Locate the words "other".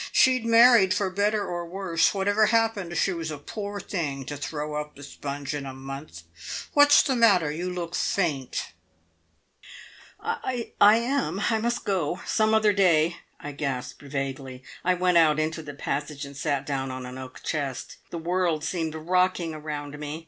12.55-12.73